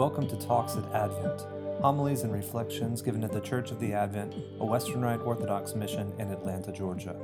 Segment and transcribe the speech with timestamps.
[0.00, 1.42] Welcome to Talks at Advent,
[1.82, 6.10] homilies and reflections given at the Church of the Advent, a Western Rite Orthodox mission
[6.18, 7.14] in Atlanta, Georgia.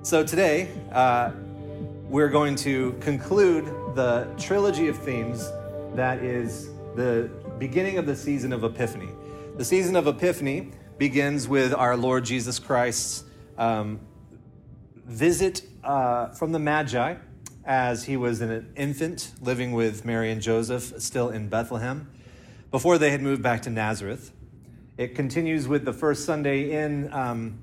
[0.00, 1.32] So today, uh,
[2.08, 5.46] we're going to conclude the trilogy of themes
[5.94, 9.10] that is the beginning of the season of Epiphany.
[9.58, 13.24] The season of Epiphany begins with our Lord Jesus Christ's
[13.58, 14.00] um,
[15.04, 17.16] visit uh, from the Magi
[17.64, 22.10] as he was an infant living with Mary and Joseph still in Bethlehem
[22.70, 24.32] before they had moved back to Nazareth.
[24.96, 27.58] It continues with the first Sunday in, um,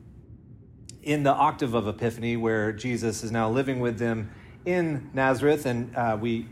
[1.03, 4.31] in the octave of Epiphany, where Jesus is now living with them
[4.65, 5.65] in Nazareth.
[5.65, 6.47] And uh, we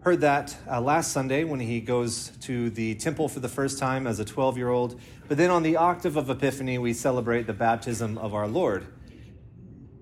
[0.00, 4.06] heard that uh, last Sunday when he goes to the temple for the first time
[4.06, 5.00] as a 12 year old.
[5.28, 8.86] But then on the octave of Epiphany, we celebrate the baptism of our Lord.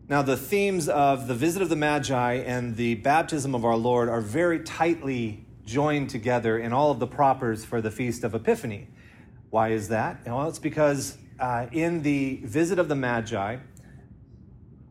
[0.08, 4.08] Now, the themes of the visit of the Magi and the baptism of our Lord
[4.08, 8.86] are very tightly joined together in all of the propers for the Feast of Epiphany.
[9.50, 10.24] Why is that?
[10.24, 13.56] Well, it's because uh, in the visit of the Magi,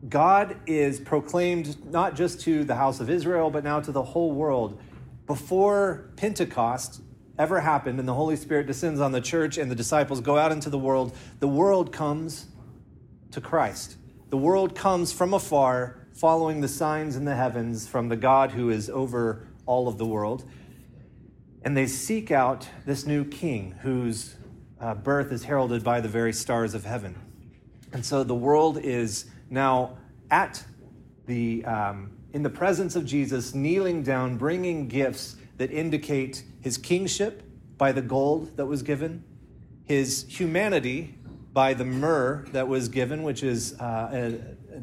[0.06, 4.32] God is proclaimed not just to the house of Israel, but now to the whole
[4.32, 4.78] world.
[5.26, 7.00] Before Pentecost
[7.38, 10.52] ever happened and the Holy Spirit descends on the church and the disciples go out
[10.52, 12.48] into the world, the world comes
[13.30, 13.96] to Christ.
[14.28, 18.70] The world comes from afar, following the signs in the heavens from the God who
[18.70, 20.44] is over all of the world.
[21.62, 24.34] And they seek out this new king whose
[24.80, 27.14] uh, birth is heralded by the very stars of heaven.
[27.92, 30.64] And so the world is now at
[31.26, 37.44] the, um, in the presence of Jesus, kneeling down, bringing gifts that indicate his kingship
[37.78, 39.22] by the gold that was given,
[39.84, 41.16] his humanity
[41.56, 44.82] by the myrrh that was given, which is uh, a, a,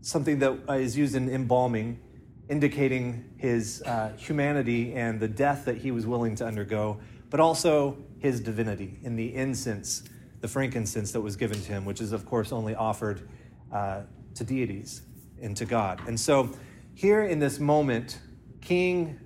[0.00, 2.00] something that is used in embalming,
[2.48, 7.98] indicating his uh, humanity and the death that he was willing to undergo, but also
[8.18, 10.04] his divinity in the incense,
[10.40, 13.28] the frankincense that was given to him, which is, of course, only offered
[13.70, 14.00] uh,
[14.34, 15.02] to deities
[15.42, 16.00] and to God.
[16.08, 16.50] And so,
[16.94, 18.20] here in this moment,
[18.62, 19.20] king,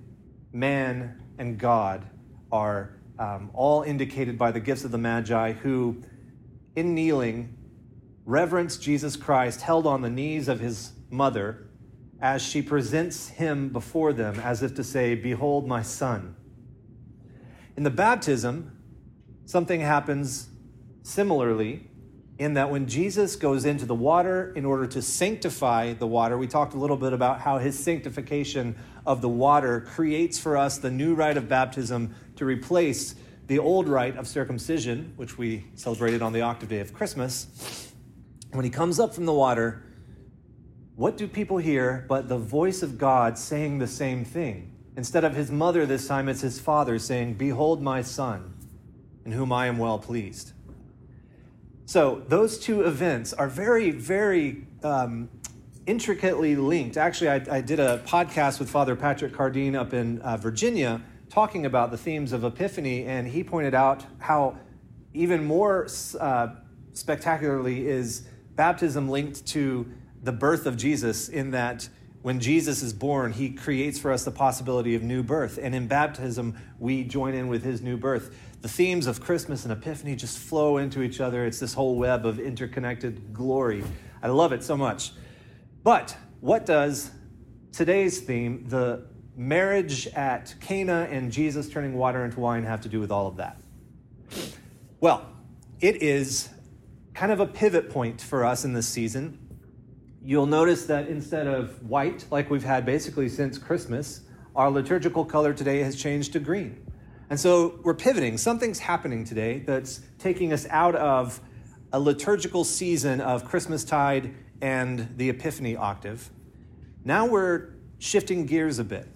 [0.51, 2.05] man, and God
[2.51, 6.03] are um, all indicated by the gifts of the Magi who
[6.79, 7.55] in kneeling,
[8.25, 11.67] reverence Jesus Christ held on the knees of his mother
[12.21, 16.35] as she presents him before them as if to say, Behold my son.
[17.75, 18.77] In the baptism,
[19.45, 20.47] something happens
[21.03, 21.89] similarly
[22.37, 26.47] in that when Jesus goes into the water in order to sanctify the water, we
[26.47, 30.91] talked a little bit about how his sanctification of the water creates for us the
[30.91, 33.15] new rite of baptism to replace
[33.49, 37.91] the old rite of circumcision, which we celebrated on the octave day of Christmas,
[38.51, 39.83] when he comes up from the water,
[40.95, 44.75] what do people hear but the voice of God saying the same thing?
[44.95, 48.53] Instead of his mother this time, it's his father saying, Behold my son,
[49.25, 50.53] in whom I am well pleased.
[51.87, 55.27] So those two events are very, very um,
[55.87, 56.97] intricately linked.
[56.97, 61.65] Actually, I, I, did a podcast with Father Patrick Cardine up in uh, Virginia talking
[61.65, 64.57] about the themes of Epiphany, and he pointed out how
[65.13, 65.87] even more
[66.19, 66.47] uh,
[66.93, 69.89] spectacularly is baptism linked to
[70.21, 71.87] the birth of Jesus, in that
[72.21, 75.57] when Jesus is born, he creates for us the possibility of new birth.
[75.61, 78.35] And in baptism, we join in with his new birth.
[78.61, 81.45] The themes of Christmas and Epiphany just flow into each other.
[81.45, 83.85] It's this whole web of interconnected glory.
[84.21, 85.13] I love it so much.
[85.81, 87.11] But what does
[87.71, 89.05] today's theme, the
[89.39, 93.37] marriage at Cana and Jesus turning water into wine have to do with all of
[93.37, 93.57] that?
[94.99, 95.25] Well,
[95.79, 96.49] it is
[97.13, 99.39] kind of a pivot point for us in this season.
[100.21, 104.21] You'll notice that instead of white, like we've had basically since Christmas,
[104.57, 106.85] our liturgical color today has changed to green.
[107.29, 108.37] And so we're pivoting.
[108.37, 111.39] Something's happening today that's taking us out of
[111.93, 116.29] a liturgical season of Christmastide and the Epiphany octave.
[117.05, 117.69] Now we're
[117.99, 119.07] shifting gears a bit.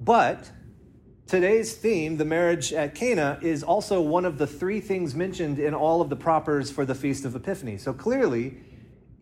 [0.00, 0.50] But
[1.26, 5.74] today's theme, the marriage at Cana, is also one of the three things mentioned in
[5.74, 7.76] all of the propers for the Feast of Epiphany.
[7.76, 8.56] So clearly,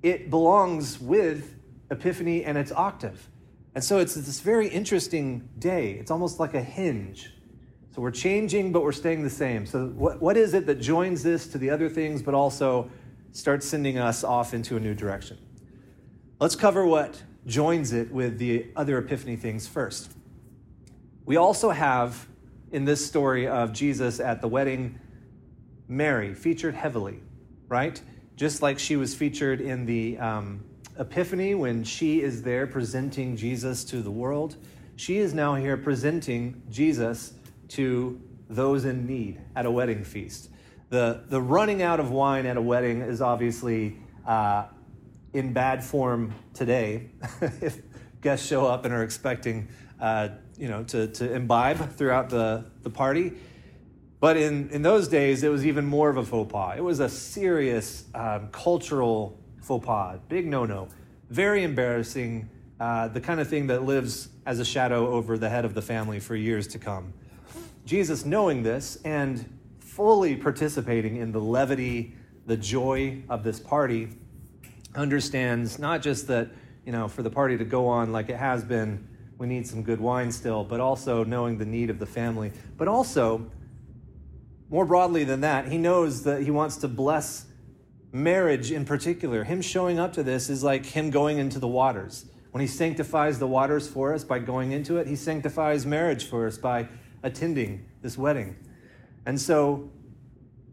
[0.04, 1.56] it belongs with
[1.90, 3.28] Epiphany and its octave.
[3.74, 5.92] And so it's this very interesting day.
[5.92, 7.32] It's almost like a hinge.
[7.94, 9.66] So we're changing, but we're staying the same.
[9.66, 12.90] So, what, what is it that joins this to the other things, but also
[13.32, 15.38] starts sending us off into a new direction?
[16.38, 20.12] Let's cover what joins it with the other Epiphany things first.
[21.28, 22.26] We also have
[22.72, 24.98] in this story of Jesus at the wedding,
[25.86, 27.20] Mary featured heavily,
[27.68, 28.00] right?
[28.36, 30.64] Just like she was featured in the um,
[30.98, 34.56] Epiphany, when she is there presenting Jesus to the world,
[34.96, 37.34] she is now here presenting Jesus
[37.68, 40.48] to those in need at a wedding feast.
[40.88, 44.68] The, the running out of wine at a wedding is obviously uh,
[45.34, 47.10] in bad form today.
[47.60, 47.82] if
[48.22, 49.68] guests show up and are expecting
[50.00, 50.28] uh,
[50.58, 53.32] you know, to, to imbibe throughout the, the party.
[54.20, 56.76] But in, in those days, it was even more of a faux pas.
[56.76, 60.88] It was a serious um, cultural faux pas, big no no,
[61.30, 62.48] very embarrassing,
[62.80, 65.82] uh, the kind of thing that lives as a shadow over the head of the
[65.82, 67.12] family for years to come.
[67.84, 72.14] Jesus, knowing this and fully participating in the levity,
[72.46, 74.08] the joy of this party,
[74.94, 76.48] understands not just that,
[76.84, 79.06] you know, for the party to go on like it has been,
[79.38, 82.88] we need some good wine still, but also knowing the need of the family, but
[82.88, 83.50] also
[84.68, 87.46] more broadly than that, he knows that he wants to bless
[88.12, 89.44] marriage in particular.
[89.44, 92.26] Him showing up to this is like him going into the waters.
[92.50, 96.46] When he sanctifies the waters for us by going into it, he sanctifies marriage for
[96.46, 96.88] us by
[97.22, 98.56] attending this wedding.
[99.24, 99.90] And so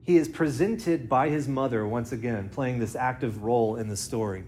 [0.03, 4.43] he is presented by his mother once again, playing this active role in the story.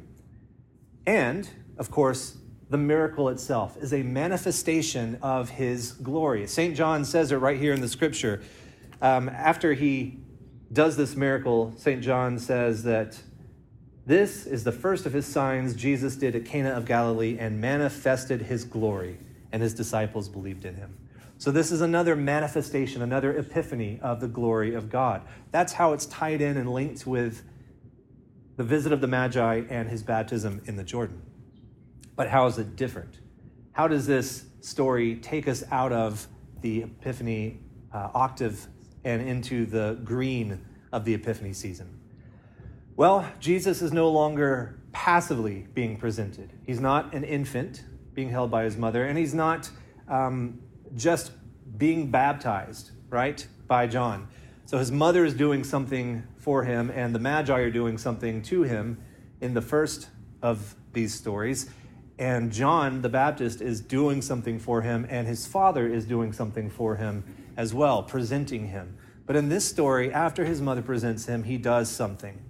[1.05, 2.37] And, of course,
[2.69, 6.47] the miracle itself is a manifestation of his glory.
[6.47, 6.75] St.
[6.75, 8.41] John says it right here in the scripture.
[9.01, 10.19] Um, after he
[10.73, 12.01] does this miracle, St.
[12.01, 13.17] John says that
[14.05, 18.41] this is the first of his signs Jesus did at Cana of Galilee and manifested
[18.41, 19.17] his glory,
[19.51, 20.97] and his disciples believed in him.
[21.39, 25.21] So, this is another manifestation, another epiphany of the glory of God.
[25.51, 27.43] That's how it's tied in and linked with
[28.55, 31.21] the visit of the Magi and his baptism in the Jordan.
[32.17, 33.19] But how is it different?
[33.71, 36.27] How does this story take us out of
[36.61, 37.59] the Epiphany
[37.93, 38.67] uh, octave
[39.05, 41.99] and into the green of the Epiphany season?
[42.95, 46.51] Well, Jesus is no longer passively being presented.
[46.65, 47.83] He's not an infant
[48.15, 49.69] being held by his mother, and he's not
[50.09, 50.59] um,
[50.95, 51.31] just
[51.77, 54.27] being baptized, right, by John.
[54.65, 58.63] So his mother is doing something for him, and the Magi are doing something to
[58.63, 58.97] him
[59.39, 60.09] in the first
[60.41, 61.69] of these stories.
[62.19, 66.69] And John the Baptist is doing something for him, and his father is doing something
[66.69, 67.23] for him
[67.55, 68.97] as well, presenting him.
[69.25, 72.41] But in this story, after his mother presents him, he does something.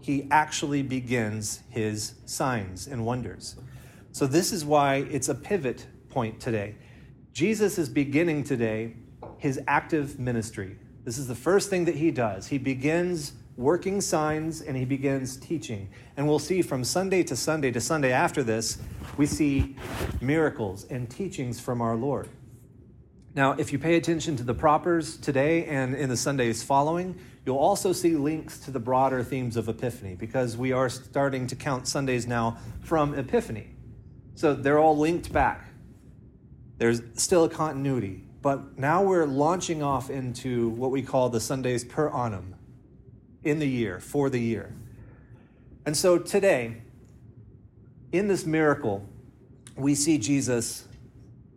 [0.00, 3.56] He actually begins his signs and wonders.
[4.12, 6.76] So, this is why it's a pivot point today.
[7.32, 8.94] Jesus is beginning today
[9.38, 10.76] his active ministry.
[11.04, 12.46] This is the first thing that he does.
[12.46, 15.88] He begins working signs and he begins teaching.
[16.16, 18.78] And we'll see from Sunday to Sunday to Sunday after this,
[19.16, 19.76] we see
[20.20, 22.28] miracles and teachings from our Lord.
[23.34, 27.56] Now, if you pay attention to the propers today and in the Sundays following, you'll
[27.56, 31.88] also see links to the broader themes of Epiphany because we are starting to count
[31.88, 33.70] Sundays now from Epiphany.
[34.34, 35.68] So they're all linked back.
[36.76, 41.84] There's still a continuity, but now we're launching off into what we call the Sundays
[41.84, 42.54] per annum
[43.44, 44.74] in the year, for the year.
[45.84, 46.82] And so today,
[48.12, 49.08] in this miracle,
[49.76, 50.86] we see Jesus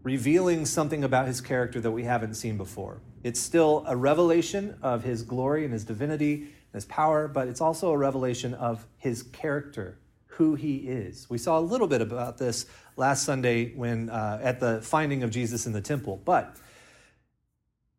[0.03, 3.01] revealing something about his character that we haven't seen before.
[3.23, 7.61] It's still a revelation of his glory and his divinity and his power, but it's
[7.61, 11.27] also a revelation of his character, who he is.
[11.29, 12.67] We saw a little bit about this
[12.97, 16.55] last Sunday when uh, at the finding of Jesus in the temple, but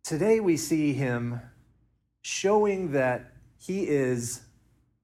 [0.04, 1.40] today we see him
[2.22, 3.32] showing that
[3.66, 4.42] he is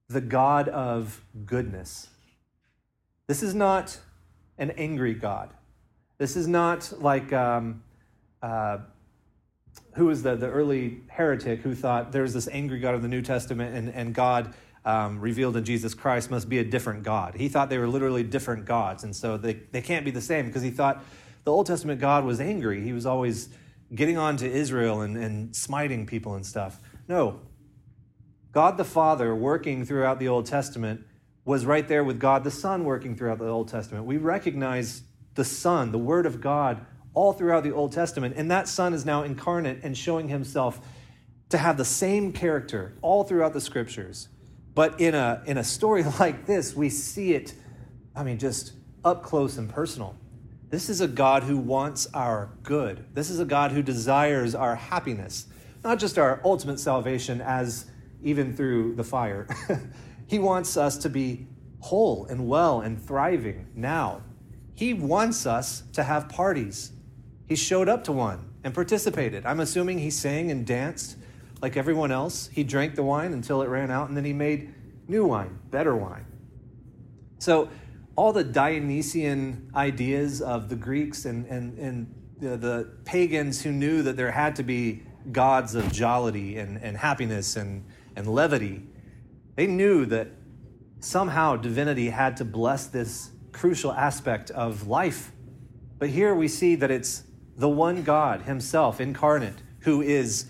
[0.09, 2.09] the God of goodness.
[3.27, 3.99] This is not
[4.59, 5.51] an angry God.
[6.19, 7.83] This is not like um,
[8.43, 8.79] uh,
[9.95, 13.23] who was the, the early heretic who thought there's this angry God of the New
[13.23, 14.55] Testament and, and God
[14.85, 17.35] um, revealed in Jesus Christ must be a different God.
[17.35, 20.47] He thought they were literally different gods, and so they, they can't be the same
[20.47, 21.05] because he thought
[21.45, 22.83] the Old Testament God was angry.
[22.83, 23.49] He was always
[23.95, 26.81] getting on to Israel and, and smiting people and stuff.
[27.09, 27.41] No,
[28.53, 31.05] God the Father working throughout the Old Testament
[31.45, 34.05] was right there with God the Son working throughout the Old Testament.
[34.05, 35.03] We recognize
[35.35, 39.05] the Son, the Word of God, all throughout the Old Testament, and that Son is
[39.05, 40.81] now incarnate and showing himself
[41.49, 44.29] to have the same character all throughout the Scriptures.
[44.75, 47.55] But in a, in a story like this, we see it,
[48.15, 50.17] I mean, just up close and personal.
[50.69, 53.05] This is a God who wants our good.
[53.15, 55.47] This is a God who desires our happiness,
[55.85, 57.87] not just our ultimate salvation as
[58.23, 59.47] even through the fire.
[60.27, 61.47] he wants us to be
[61.81, 64.23] whole and well and thriving now.
[64.75, 66.93] He wants us to have parties.
[67.47, 69.45] He showed up to one and participated.
[69.45, 71.17] I'm assuming he sang and danced
[71.61, 72.49] like everyone else.
[72.53, 74.73] He drank the wine until it ran out, and then he made
[75.09, 76.27] new wine, better wine.
[77.39, 77.69] So
[78.17, 84.03] all the Dionysian ideas of the Greeks and, and, and the, the pagans who knew
[84.03, 87.85] that there had to be gods of jollity and, and happiness and,
[88.17, 88.83] and levity,
[89.57, 90.29] they knew that
[91.01, 95.33] somehow divinity had to bless this crucial aspect of life.
[95.99, 97.25] But here we see that it's
[97.57, 100.47] the one God Himself incarnate who is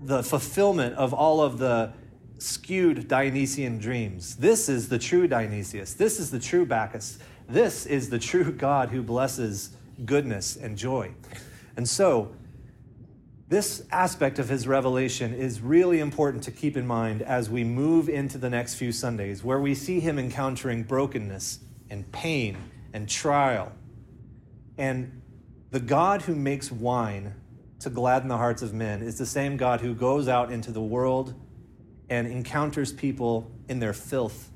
[0.00, 1.92] the fulfillment of all of the
[2.38, 4.36] skewed Dionysian dreams.
[4.36, 5.94] This is the true Dionysius.
[5.94, 7.18] This is the true Bacchus.
[7.48, 11.12] This is the true God who blesses goodness and joy.
[11.76, 12.34] And so,
[13.48, 18.08] this aspect of his revelation is really important to keep in mind as we move
[18.08, 21.58] into the next few Sundays, where we see him encountering brokenness
[21.90, 22.56] and pain
[22.92, 23.72] and trial.
[24.78, 25.20] And
[25.70, 27.34] the God who makes wine
[27.80, 30.80] to gladden the hearts of men is the same God who goes out into the
[30.80, 31.34] world
[32.08, 34.50] and encounters people in their filth,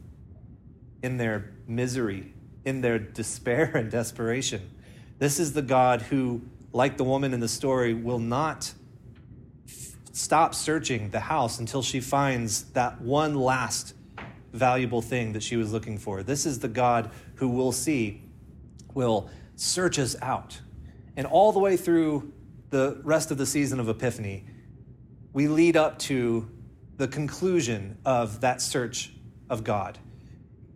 [1.03, 2.33] in their misery,
[2.65, 4.71] in their despair and desperation.
[5.19, 6.43] This is the God who,
[6.79, 8.73] like the woman in the story, will not
[9.67, 13.95] f- stop searching the house until she finds that one last
[14.53, 16.23] valuable thing that she was looking for.
[16.23, 18.23] This is the God who we'll see
[18.95, 20.61] will search us out.
[21.17, 22.33] And all the way through
[22.71, 24.47] the rest of the season of Epiphany,
[25.33, 26.49] we lead up to
[26.97, 29.13] the conclusion of that search
[29.51, 29.99] of God.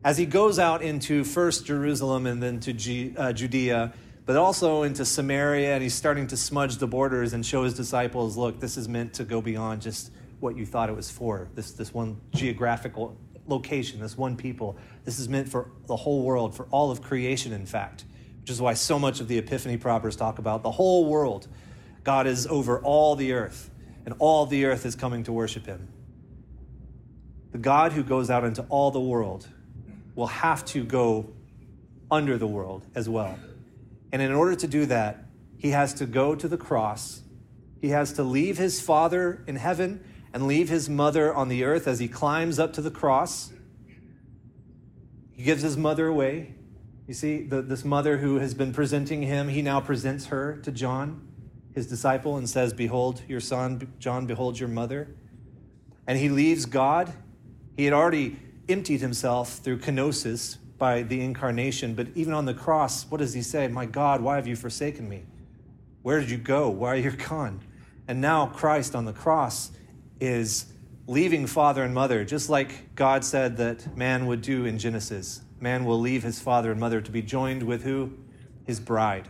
[0.03, 3.93] As he goes out into first Jerusalem and then to G, uh, Judea,
[4.25, 8.37] but also into Samaria, and he's starting to smudge the borders and show his disciples
[8.37, 11.73] look, this is meant to go beyond just what you thought it was for, this,
[11.73, 14.77] this one geographical location, this one people.
[15.05, 18.05] This is meant for the whole world, for all of creation, in fact,
[18.41, 21.49] which is why so much of the Epiphany propers talk about the whole world.
[22.05, 23.71] God is over all the earth,
[24.05, 25.89] and all the earth is coming to worship him.
[27.53, 29.47] The God who goes out into all the world
[30.15, 31.33] will have to go
[32.11, 33.39] under the world as well.
[34.13, 35.25] And in order to do that,
[35.57, 37.23] he has to go to the cross.
[37.81, 41.89] He has to leave his Father in heaven and leave his mother on the earth
[41.89, 43.53] as he climbs up to the cross.
[45.33, 46.55] He gives his mother away.
[47.07, 50.71] You see, the, this mother who has been presenting him, he now presents her to
[50.71, 51.29] John,
[51.75, 55.15] his disciple, and says, Behold your son, John, behold your mother.
[56.07, 57.13] And he leaves God.
[57.77, 58.37] He had already
[58.69, 63.41] emptied himself through kenosis by the incarnation, but even on the cross, what does he
[63.41, 63.69] say?
[63.69, 65.23] My God, why have you forsaken me?
[66.03, 66.71] Where did you go?
[66.71, 67.61] Why are you gone?
[68.09, 69.71] And now Christ on the cross
[70.19, 70.73] is
[71.07, 75.43] leaving father and mother, just like God said that man would do in Genesis.
[75.61, 78.15] Man will leave his father and mother to be joined with who?
[78.65, 79.29] His bride.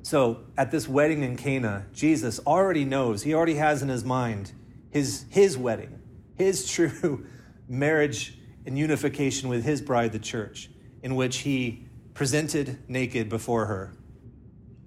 [0.00, 4.52] So at this wedding in Cana, Jesus already knows, he already has in his mind
[4.88, 6.00] his, his wedding,
[6.36, 7.26] his true
[7.68, 10.70] marriage and unification with his bride, the church,
[11.02, 13.92] in which he presented naked before her,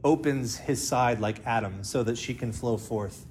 [0.03, 3.25] opens his side like Adam so that she can flow forth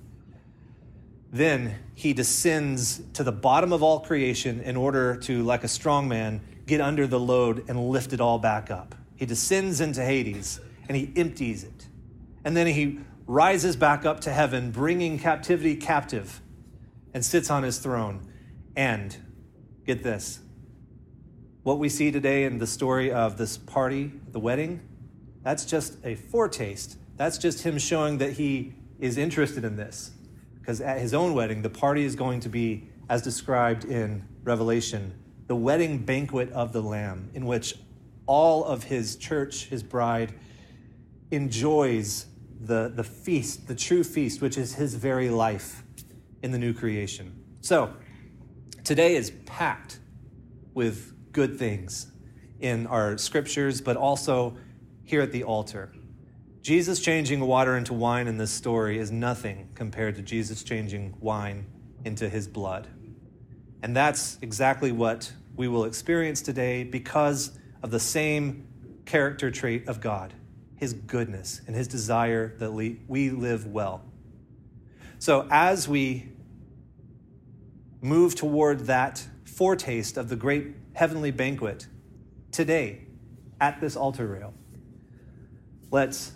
[1.34, 6.06] then he descends to the bottom of all creation in order to, like a strong
[6.06, 8.94] man, get under the load and lift it all back up.
[9.16, 11.88] He descends into Hades and he empties it.
[12.44, 16.40] And then he rises back up to heaven, bringing captivity captive,
[17.12, 18.30] and sits on his throne.
[18.76, 19.16] And
[19.84, 20.40] get this
[21.64, 24.80] what we see today in the story of this party, the wedding,
[25.42, 26.98] that's just a foretaste.
[27.16, 30.10] That's just him showing that he is interested in this
[30.60, 35.14] because at his own wedding, the party is going to be, as described in Revelation,
[35.46, 37.74] the wedding banquet of the Lamb, in which
[38.26, 40.34] all of his church, his bride,
[41.30, 42.26] enjoys
[42.60, 45.82] the, the feast, the true feast, which is his very life
[46.42, 47.42] in the new creation.
[47.62, 47.94] So,
[48.84, 49.98] today is packed
[50.74, 52.06] with good things
[52.60, 54.56] in our scriptures, but also
[55.02, 55.92] here at the altar.
[56.62, 61.66] Jesus changing water into wine in this story is nothing compared to Jesus changing wine
[62.04, 62.86] into his blood.
[63.82, 68.66] And that's exactly what we will experience today because of the same
[69.04, 70.32] character trait of God
[70.76, 74.02] his goodness and his desire that we live well.
[75.18, 76.33] So, as we
[78.04, 81.86] move toward that foretaste of the great heavenly banquet
[82.52, 83.00] today
[83.62, 84.52] at this altar rail,
[85.90, 86.32] let's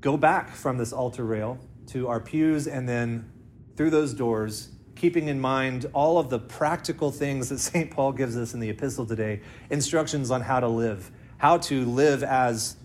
[0.00, 3.30] go back from this altar rail to our pews and then
[3.76, 7.88] through those doors, keeping in mind all of the practical things that St.
[7.88, 12.24] Paul gives us in the epistle today instructions on how to live, how to live
[12.24, 12.78] as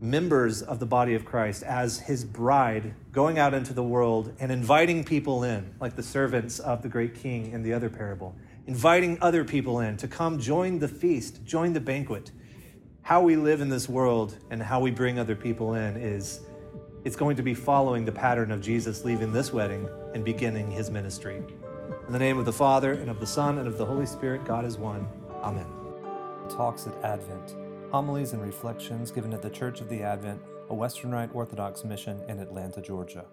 [0.00, 4.52] members of the body of Christ, as his bride, going out into the world and
[4.52, 8.36] inviting people in, like the servants of the great king in the other parable,
[8.66, 12.30] inviting other people in to come join the feast, join the banquet.
[13.02, 16.40] How we live in this world and how we bring other people in is
[17.04, 20.90] it's going to be following the pattern of Jesus leaving this wedding and beginning his
[20.90, 21.42] ministry.
[22.06, 24.44] In the name of the Father, and of the Son, and of the Holy Spirit,
[24.44, 25.08] God is one.
[25.42, 25.66] Amen.
[26.48, 31.10] Talks at Advent Homilies and reflections given at the Church of the Advent, a Western
[31.10, 33.24] Rite Orthodox mission in Atlanta, Georgia.